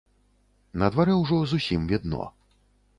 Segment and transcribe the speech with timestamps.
[0.83, 2.23] На дварэ ўжо зусім відно.